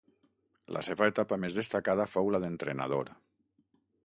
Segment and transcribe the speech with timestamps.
[0.77, 3.17] La seva etapa més destacada fou la d'entrenador.